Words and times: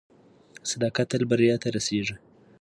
صداقت 0.69 1.07
تل 1.11 1.23
بریا 1.29 1.55
ته 1.63 1.67
رسیږي. 1.75 2.15